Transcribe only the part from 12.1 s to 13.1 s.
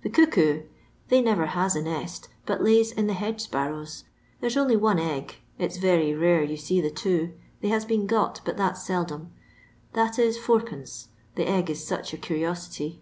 a cur'osity.